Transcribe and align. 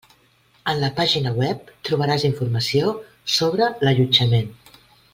En 0.71 0.79
la 0.83 0.87
pàgina 0.99 1.33
web 1.41 1.69
trobaràs 1.89 2.25
informació 2.31 2.89
sobre 3.37 3.71
l'allotjament. 3.85 4.53